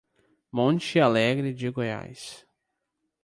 Monte 0.51 0.99
Alegre 0.99 1.53
de 1.53 1.69
Goiás 1.69 2.43